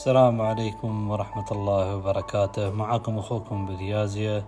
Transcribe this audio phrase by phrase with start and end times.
[0.00, 2.70] السلام عليكم ورحمة الله وبركاته.
[2.70, 4.44] معكم أخوكم باليازية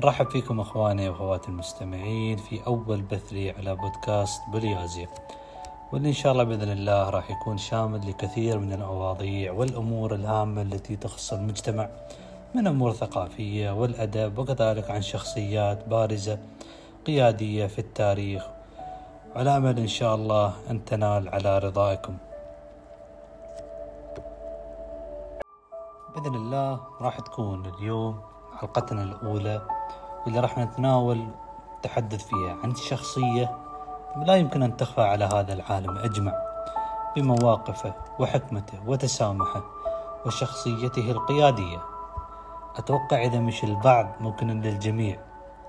[0.00, 5.08] نرحب فيكم أخواني وأخواتي المستمعين في أول بث لي على بودكاست باليازية
[5.92, 10.96] واللي إن شاء الله بإذن الله راح يكون شامل لكثير من المواضيع والأمور الهامة التي
[10.96, 11.88] تخص المجتمع
[12.54, 16.38] من أمور ثقافية والأدب وكذلك عن شخصيات بارزة
[17.06, 18.44] قيادية في التاريخ.
[19.34, 22.16] على أمل إن شاء الله أن تنال على رضائكم.
[26.16, 28.20] بإذن الله راح تكون اليوم
[28.56, 29.62] حلقتنا الأولى
[30.24, 31.26] واللي راح نتناول
[31.78, 33.58] نتحدث فيها عن شخصية
[34.26, 36.32] لا يمكن أن تخفى على هذا العالم أجمع
[37.16, 39.64] بمواقفه وحكمته وتسامحه
[40.26, 41.82] وشخصيته القيادية.
[42.76, 45.18] أتوقع إذا مش البعض ممكن أن الجميع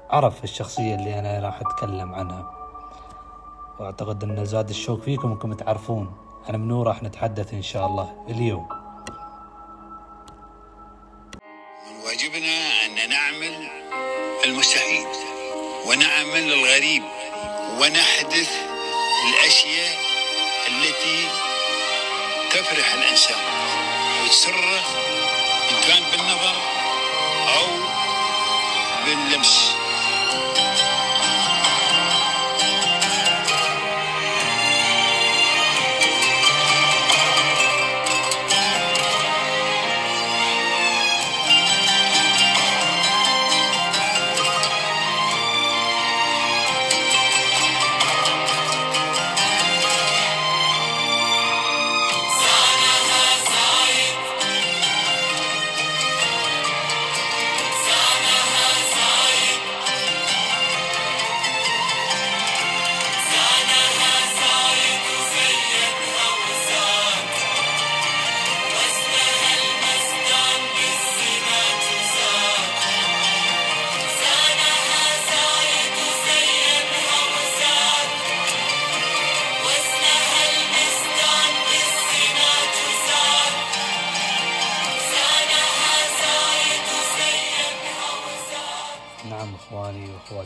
[0.09, 2.51] عرف الشخصية اللي أنا راح أتكلم عنها.
[3.79, 6.11] وأعتقد أن زاد الشوق فيكم أنكم تعرفون.
[6.49, 8.76] عن منو راح نتحدث إن شاء الله اليوم.
[12.27, 13.67] واجبنا أن نعمل
[14.45, 15.07] المستحيل
[15.85, 17.03] ونعمل الغريب
[17.79, 18.49] ونحدث
[19.29, 19.97] الأشياء
[20.67, 21.27] التي
[22.51, 23.37] تفرح الإنسان.
[24.23, 24.83] وتسره
[25.71, 26.55] إن كان بالنظر
[27.57, 27.67] أو
[29.05, 29.76] باللمس.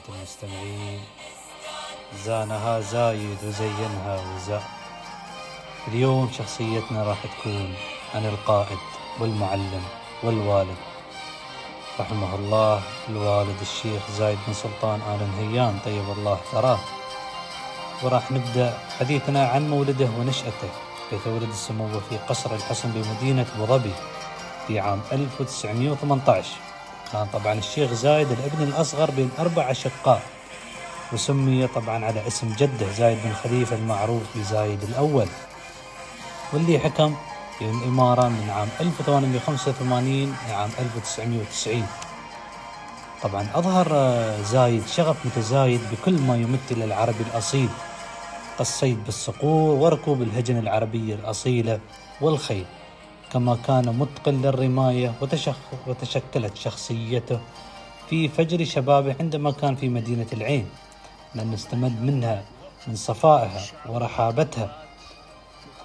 [0.10, 1.00] واخواتي المستمعين
[2.26, 4.64] زانها زايد وزينها وزاء
[5.88, 7.74] اليوم شخصيتنا راح تكون
[8.16, 8.78] عن القائد
[9.20, 9.84] والمعلم
[10.24, 10.78] والوالد.
[12.00, 16.80] رحمه الله الوالد الشيخ زايد بن سلطان آل نهيان طيب الله ثراه.
[18.04, 20.70] وراح نبدأ حديثنا عن مولده ونشأته
[21.12, 23.94] حيث ولد السمو في قصر الحصن بمدينة أبو ظبي
[24.68, 26.71] في عام 1918
[27.12, 30.22] كان طبعا الشيخ زايد الابن الأصغر بين أربع أشقاء
[31.14, 35.28] وسمي طبعا على اسم جده زايد بن خليفة المعروف بزايد الأول.
[36.54, 37.16] واللي حكم؟
[37.60, 41.88] في الإمارة من عام 1885 لعام 1990
[43.24, 43.88] طبعا أظهر
[44.44, 47.70] زايد شغف متزايد بكل ما يمثل العربي الأصيل.
[48.58, 51.80] كالصيد بالصقور وركوب الهجن العربية الأصيلة
[52.22, 52.66] والخيل.
[53.34, 55.14] كما كان متقن للرماية
[55.88, 57.40] وتشكلت شخصيته
[58.10, 60.70] في فجر شبابه عندما كان في مدينة العين
[61.36, 62.44] لأن استمد منها
[62.88, 64.78] من صفائها ورحابتها.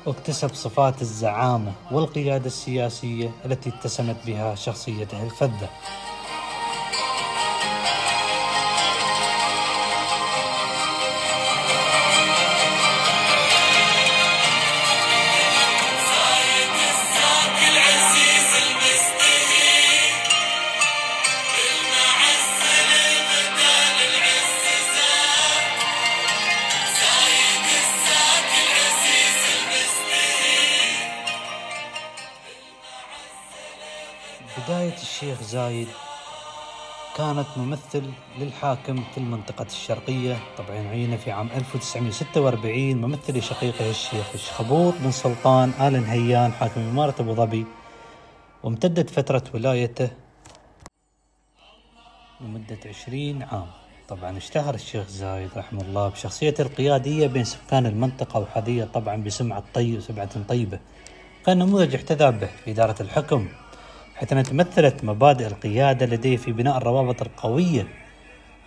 [0.06, 5.68] واكتسب صفات الزعامة والقيادة السياسية التي اتسمت بها شخصيته الفذة.
[34.64, 35.88] بداية الشيخ زايد
[37.16, 40.36] كانت ممثل للحاكم في المنطقة الشرقية.
[40.58, 47.14] طبعا عينه في عام 1946 ممثل لشقيقه الشيخ الشخبوط بن سلطان آل نهيان حاكم إمارة
[47.20, 47.66] أبو ظبي
[48.62, 50.10] وامتدت فترة ولايته
[52.40, 53.66] لمدة 20 عام.
[54.08, 60.00] طبعا اشتهر الشيخ زايد رحمه الله بشخصيته القيادية بين سكان المنطقة وحظيه طبعا بسمعة طيب
[60.00, 60.78] سمعة طيبة.
[61.46, 63.48] كان نموذج احتذى به في إدارة الحكم.
[64.16, 67.88] حيث أنها تمثلت مبادئ القيادة لديه في بناء الروابط القوية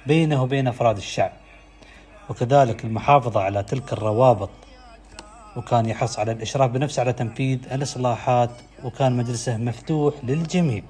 [0.06, 1.32] بينه وبين أفراد الشعب.
[2.30, 4.50] وكذلك المحافظة على تلك الروابط
[5.56, 8.50] وكان يحرص على الإشراف بنفسه على تنفيذ الإصلاحات
[8.84, 10.84] وكان مجلسه مفتوح للجميع.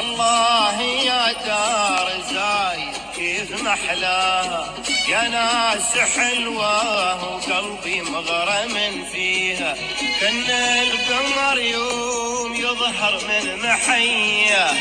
[0.00, 4.74] الله يا دار زايد كيف محلاها
[5.08, 9.74] يا ناس حلوة وقلبي مغرم فيها.
[10.20, 10.50] كأن
[10.86, 14.72] القمر يوم يظهر من محياها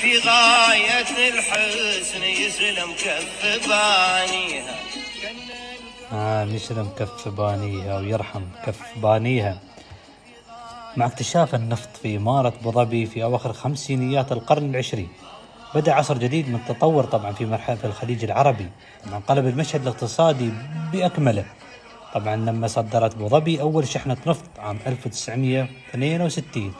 [0.00, 4.74] في غاية الحسن يسلم كف بانيها.
[6.12, 9.58] آه يسلم كف بانيها ويرحم كف بانيها.
[10.96, 15.08] مع اكتشاف النفط في إمارة أبو ظبي في أواخر خمسينيات القرن العشرين.
[15.74, 18.66] بدأ عصر جديد من التطور طبعا في مرحلة في الخليج العربي
[19.06, 20.52] طبعا قلب المشهد الاقتصادي
[20.92, 21.44] بأكمله.
[22.14, 26.72] طبعا لما صدرت أبو ظبي أول شحنة نفط عام 1962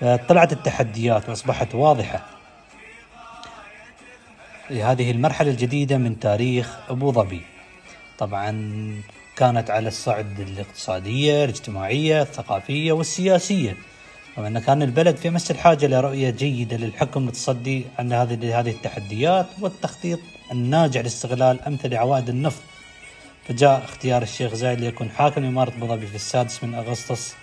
[0.00, 2.26] فطلعت التحديات وأصبحت واضحة.
[4.70, 7.42] لهذه المرحلة الجديدة من تاريخ أبو ظبي.
[8.18, 9.02] طبعا
[9.36, 13.76] كانت على الصعد الاقتصادية الاجتماعية الثقافية والسياسية.
[14.38, 19.46] رغم أن كان البلد في أمس الحاجة لرؤية جيدة للحكم للتصدي عن هذه هذه التحديات
[19.60, 20.18] والتخطيط
[20.52, 22.62] الناجع لاستغلال أمثل عوائد النفط.
[23.48, 27.34] فجاء اختيار الشيخ زايد ليكون حاكم إمارة أبو ظبي في السادس من أغسطس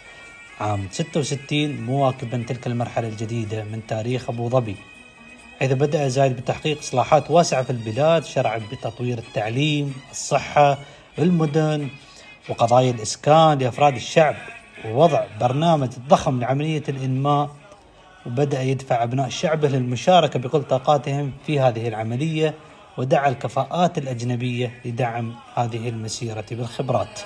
[0.59, 4.75] عام 66 مواكبا تلك المرحلة الجديدة من تاريخ أبو ظبي
[5.59, 10.77] حيث بدأ زايد بتحقيق إصلاحات واسعة في البلاد شرع بتطوير التعليم الصحة
[11.19, 11.87] المدن
[12.49, 14.35] وقضايا الإسكان لأفراد الشعب.
[14.85, 17.49] ووضع برنامج ضخم لعملية الإنماء
[18.25, 22.53] وبدأ يدفع أبناء شعبه للمشاركة بكل طاقاتهم في هذه العملية
[22.97, 27.19] ودعا الكفاءات الأجنبية لدعم هذه المسيرة بالخبرات.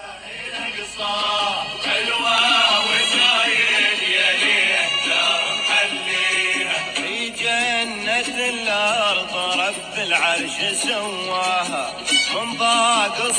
[9.97, 11.91] العرش سواها
[12.35, 13.31] من ضاق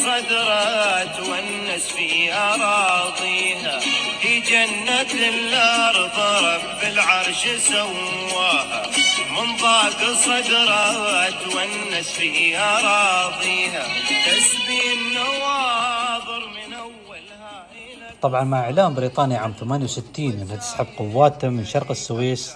[1.78, 3.80] في أراضيها.
[4.24, 8.82] في جنة الأرض رب العرش سواها.
[9.30, 13.82] من ضاق صدرها تونس في أراضيها
[14.26, 21.64] تسبي النواظر من أولها إلى طبعا مع إعلان بريطانيا عام 68 أنها تسحب قواتها من
[21.64, 22.54] شرق السويس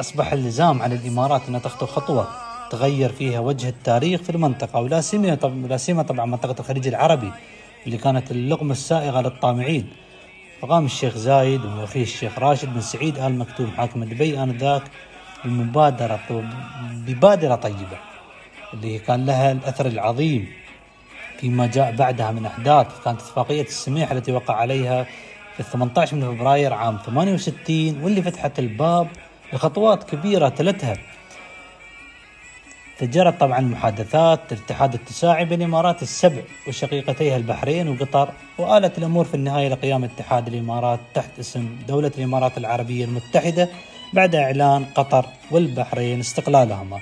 [0.00, 2.28] أصبح اللزام على الإمارات أنها تخطو خطوة
[2.70, 5.00] تغير فيها وجه التاريخ في المنطقة ولا
[5.76, 7.32] سيما طبعا منطقة الخليج العربي
[7.86, 10.01] اللي كانت اللقمة السائغة للطامعين.
[10.62, 14.82] فقام الشيخ زايد وأخيه الشيخ راشد بن سعيد آل مكتوم حاكم دبي آنذاك
[15.44, 16.20] بمبادرة
[17.06, 17.98] ببادرة طيبة
[18.74, 20.48] اللي كان لها الأثر العظيم
[21.38, 25.06] فيما جاء بعدها من أحداث كانت اتفاقية السميح التي وقع عليها
[25.56, 29.08] في 18 من فبراير عام 68 واللي فتحت الباب
[29.52, 30.96] لخطوات كبيرة تلتها
[33.02, 39.68] فجرت طبعا محادثات الاتحاد التساعي بين الامارات السبع وشقيقتيها البحرين وقطر وآلت الأمور في النهاية
[39.68, 43.68] لقيام اتحاد الإمارات تحت اسم دولة الإمارات العربية المتحدة
[44.12, 47.00] بعد إعلان قطر والبحرين استقلالهما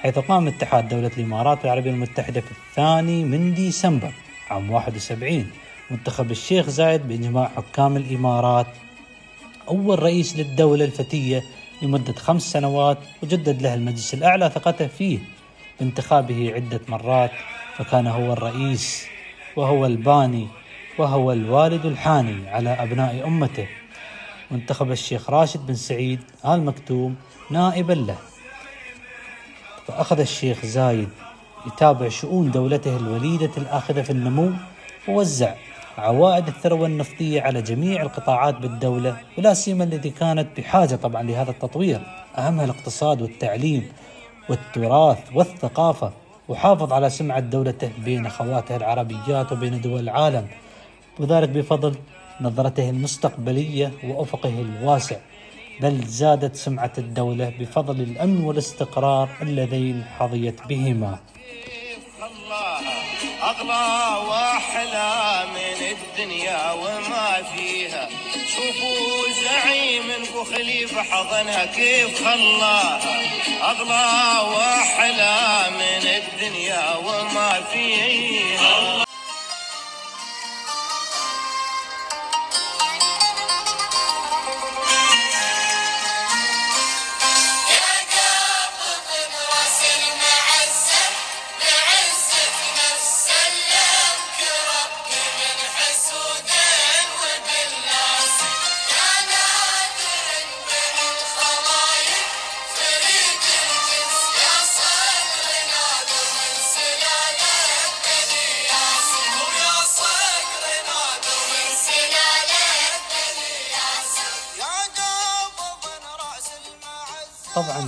[0.00, 4.12] حيث قام اتحاد دولة الإمارات العربية المتحدة في الثاني من ديسمبر
[4.50, 5.50] عام 71
[5.90, 8.66] منتخب الشيخ زايد بإجماع حكام الإمارات
[9.68, 11.42] أول رئيس للدولة الفتية
[11.82, 15.18] لمدة خمس سنوات وجدد له المجلس الأعلى ثقته فيه.
[15.80, 17.30] بانتخابه عدة مرات
[17.76, 19.06] فكان هو الرئيس
[19.56, 20.48] وهو الباني
[20.98, 23.66] وهو الوالد الحاني على أبناء أمته.
[24.50, 27.16] وانتخب الشيخ راشد بن سعيد آل مكتوم
[27.50, 28.16] نائبا له.
[29.86, 31.08] فأخذ الشيخ زايد
[31.66, 34.52] يتابع شؤون دولته الوليدة الآخذة في النمو
[35.08, 35.54] ووزع
[35.98, 42.00] عوائد الثروة النفطية على جميع القطاعات بالدولة ولا سيما التي كانت بحاجة طبعا لهذا التطوير.
[42.38, 43.92] أهمها الاقتصاد والتعليم
[44.48, 46.12] والتراث والثقافة
[46.48, 50.46] وحافظ على سمعة دولته بين أخواته العربيات وبين دول العالم
[51.18, 51.94] وذلك بفضل
[52.40, 55.16] نظرته المستقبلية وأفقه الواسع
[55.80, 61.18] بل زادت سمعة الدولة بفضل الأمن والاستقرار اللذين حظيت بهما.
[63.42, 63.88] أغلى
[64.28, 65.12] وأحلى
[65.56, 67.83] من الدنيا وما فيها
[68.56, 73.00] شوفوا زعيم ابو خليفة حضنها كيف خلاها
[73.62, 79.04] أغلى وأحلى من الدنيا وما فيها.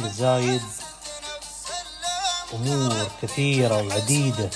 [0.09, 0.63] زايد.
[2.55, 4.51] أمور كثيرة وعديدة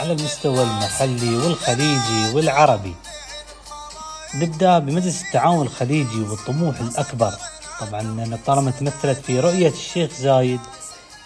[0.00, 2.94] على المستوى المحلي والخليجي والعربي.
[4.34, 7.32] نبدأ بمجلس التعاون الخليجي والطموح الأكبر.
[7.80, 10.60] طبعا طالما تمثلت في رؤية الشيخ زايد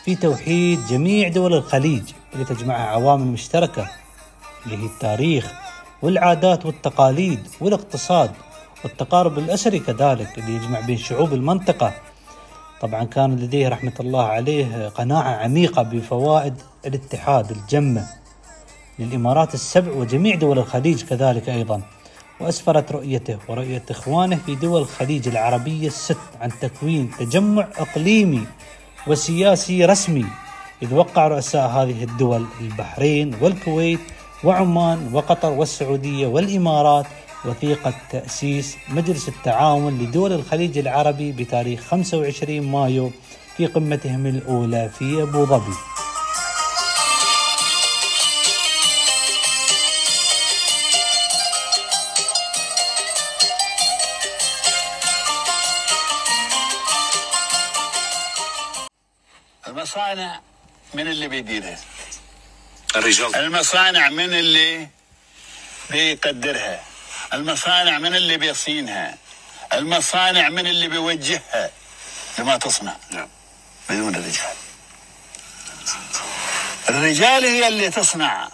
[0.05, 2.03] في توحيد جميع دول الخليج
[2.33, 3.91] اللي تجمعها عوامل مشتركة
[4.67, 5.53] اللي هي التاريخ
[6.03, 8.33] والعادات والتقاليد والاقتصاد
[8.85, 11.93] والتقارب الأسري كذلك اللي يجمع بين شعوب المنطقة
[12.81, 16.55] طبعا كان لديه رحمة الله عليه قناعة عميقة بفوائد
[16.87, 18.07] الاتحاد الجمة
[18.99, 21.83] للإمارات السبع وجميع دول الخليج كذلك أيضا.
[22.41, 28.47] وأسفرت رؤيته ورؤية إخوانه في دول الخليج العربية الست عن تكوين تجمع إقليمي
[29.07, 30.27] وسياسي رسمي
[30.83, 34.01] إذ وقع رؤساء هذه الدول البحرين والكويت
[34.45, 37.07] وعمان وقطر والسعودية والإمارات
[37.45, 43.13] وثيقة تأسيس مجلس التعاون لدول الخليج العربي بتاريخ 25 مايو
[43.57, 45.75] في قمتهم الأولى في أبو ظبي.
[59.69, 60.41] المصانع
[60.95, 61.79] من اللي بيديرها.
[62.97, 63.37] الرجال.
[63.37, 64.89] المصانع من اللي
[65.91, 66.90] بيقدرها.
[67.33, 69.17] المصانع من اللي بيصينها؟
[69.73, 71.71] المصانع من اللي بيوجهها؟
[72.39, 72.97] لما تصنع.
[73.11, 73.29] نعم.
[73.89, 74.55] بدون الرجال
[76.89, 78.49] الرجال هي اللي تصنع.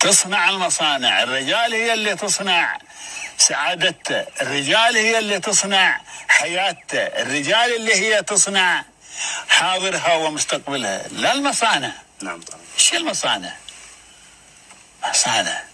[0.00, 1.22] تصنع المصانع.
[1.22, 2.78] الرجال هي اللي تصنع
[3.38, 8.84] سعادته الرجال هي اللي تصنع حياته الرجال اللي هي تصنع
[9.48, 11.08] حاضرها ومستقبلها.
[11.08, 11.92] لا المصانع.
[12.22, 12.60] نعم طبعا.
[12.78, 13.54] إيش المصانع؟
[15.08, 15.67] مصانع.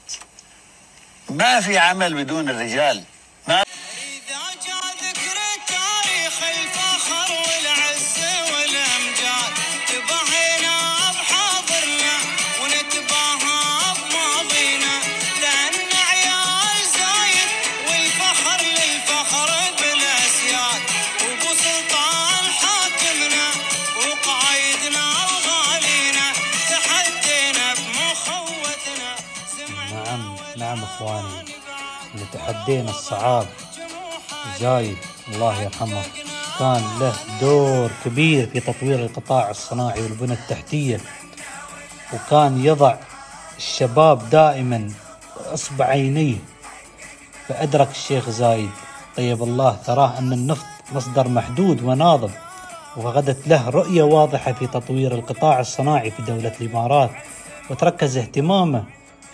[1.31, 3.03] ما في عمل بدون الرجال.
[3.49, 3.63] ما
[32.69, 33.47] اللي تحدينا الصعاب.
[34.61, 34.97] زايد
[35.29, 36.03] الله يرحمه.
[36.59, 41.01] كان له دور كبير في تطوير القطاع الصناعي والبنى التحتية.
[42.13, 42.97] وكان يضع
[43.57, 44.91] الشباب دائما
[45.55, 46.37] أصبع عينيه.
[47.49, 48.71] فأدرك الشيخ زايد
[49.17, 52.31] طيب الله ثراه أن النفط مصدر محدود وناضب
[52.97, 57.11] وغدت له رؤية واضحة في تطوير القطاع الصناعي في دولة الإمارات.
[57.71, 58.85] وتركز اهتمامه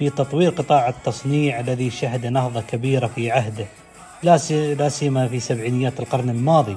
[0.00, 3.66] في تطوير قطاع التصنيع الذي شهد نهضة كبيرة في عهده.
[4.22, 6.76] لا سي- لا سيما في سبعينيات القرن الماضي.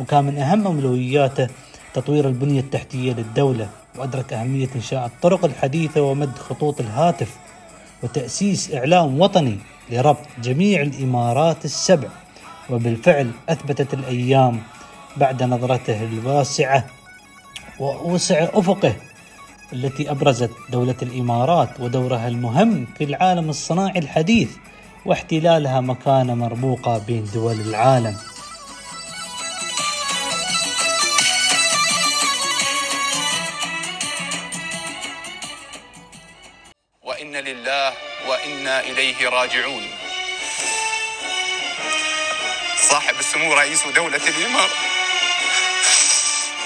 [0.00, 1.48] وكان من أهم أولوياته
[1.94, 7.36] تطوير البنية التحتية للدولة وأدرك أهمية إنشاء الطرق الحديثة ومد خطوط الهاتف
[8.02, 9.58] وتأسيس إعلام وطني
[9.90, 12.08] لربط جميع الإمارات السبع.
[12.70, 14.60] وبالفعل أثبتت الأيام
[15.16, 16.86] بعد نظرته الواسعة
[17.78, 18.94] ووسع أفقه
[19.72, 24.50] التي أبرزت دولة الإمارات ودورها المهم في العالم الصناعي الحديث
[25.06, 28.16] واحتلالها مكانة مرموقة بين دول العالم.
[37.02, 37.92] وإن لله
[38.28, 39.82] وإنا إليه راجعون.
[42.90, 44.99] صاحب السمو رئيس دولة الإمارة.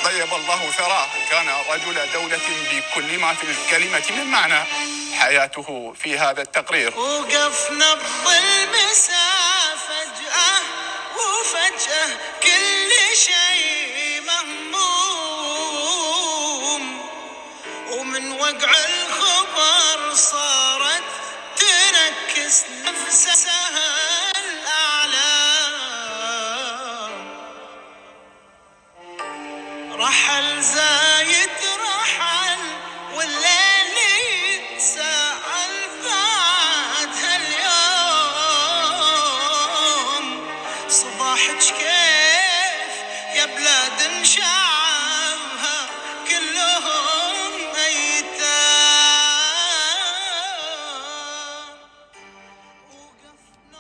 [0.05, 2.41] طيب الله ثراه كان رجل دولة
[2.73, 4.65] بكل ما في الكلمة من معنى
[5.21, 6.99] حياته في هذا التقرير.
[6.99, 10.61] وقفنا بالمساء فجأة
[11.17, 12.09] وفجأة
[12.43, 14.85] كل شيء مهموم.
[17.91, 18.73] ومن وقع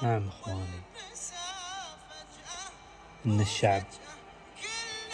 [0.02, 0.80] نعم إخواني
[3.26, 3.84] إن الشعب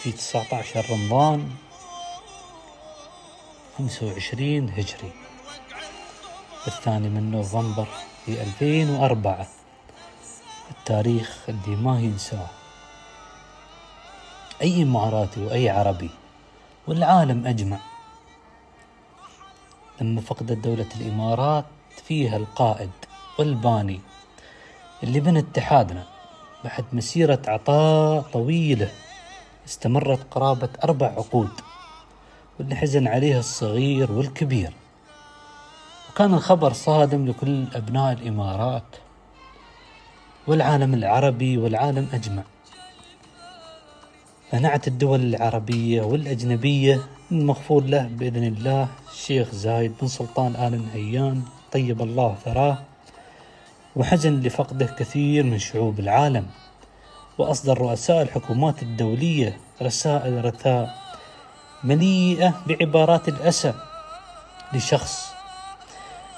[0.03, 1.55] في 19 رمضان
[3.77, 5.11] 25 هجري.
[6.67, 7.87] الثاني من نوفمبر
[8.25, 9.47] في 2004
[10.71, 12.47] التاريخ اللي ما ينساه.
[14.61, 16.09] أي إماراتي وأي عربي
[16.87, 17.79] والعالم أجمع.
[20.01, 21.65] لما فقدت دولة الإمارات
[22.07, 22.91] فيها القائد
[23.39, 23.99] والباني
[25.03, 26.07] اللي بنى اتحادنا
[26.63, 28.91] بعد مسيرة عطاء طويلة
[29.67, 31.51] استمرت قرابة أربع عقود.
[32.59, 34.73] واللي حزن عليها الصغير والكبير.
[36.09, 38.83] وكان الخبر صادم لكل أبناء الإمارات
[40.47, 42.43] والعالم العربي والعالم أجمع.
[44.53, 51.41] منعت الدول العربية والأجنبية المغفور له بإذن الله الشيخ زايد بن سلطان آل نهيان
[51.71, 52.77] طيب الله ثراه
[53.95, 56.47] وحزن لفقده كثير من شعوب العالم.
[57.37, 61.10] وأصدر رؤساء الحكومات الدولية رسائل رثاء
[61.83, 63.73] مليئة بعبارات الأسى
[64.73, 65.33] لشخص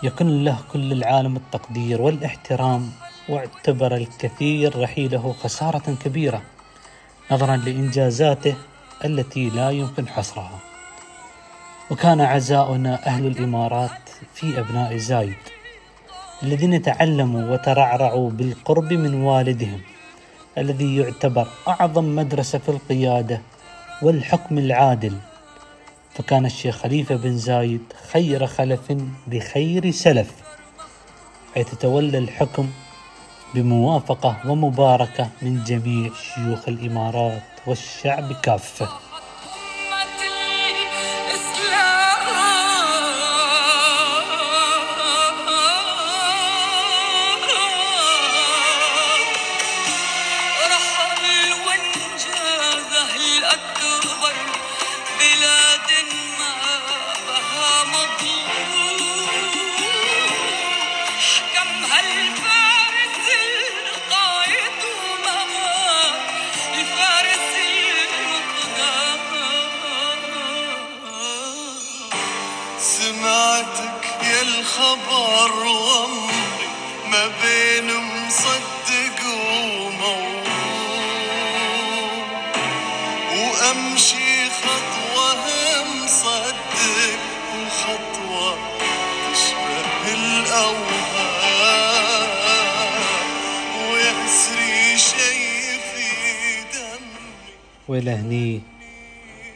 [0.04, 2.92] يكن له كل العالم التقدير والاحترام
[3.30, 6.42] واعتبر الكثير رحيله خسارة كبيرة
[7.32, 8.56] نظرا لإنجازاته
[9.06, 10.60] التي لا يمكن حصرها.
[11.92, 15.36] وكان عزاؤنا أهل الإمارات في أبناء زايد
[16.44, 19.82] الذين تعلموا وترعرعوا بالقرب من والدهم
[20.58, 23.42] الذي يعتبر أعظم مدرسة في القيادة
[24.02, 25.18] والحكم العادل.
[26.16, 30.32] فكان الشيخ خليفة بن زايد خير خلف لخير سلف
[31.56, 32.70] حيث تولى الحكم
[33.56, 39.13] بموافقة ومباركة من جميع شيوخ الإمارات والشعب كافة.
[97.88, 98.62] وإلى هني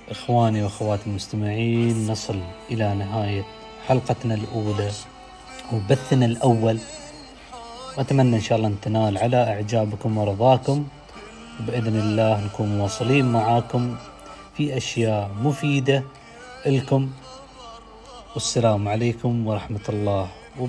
[0.10, 2.40] إخواني وأخواتي المستمعين نصل
[2.72, 3.46] إلى نهاية
[3.88, 4.92] حلقتنا الأولى.
[5.74, 6.80] وبثنا الأول.
[7.98, 10.88] وأتمنى إن شاء الله أن تنال على إعجابكم ورضاكم.
[11.60, 13.96] وبإذن الله نكون مواصلين معاكم
[14.58, 16.04] في أشياء مفيدة
[16.66, 17.10] لكم.
[18.34, 20.28] والسلام عليكم ورحمة الله
[20.58, 20.68] u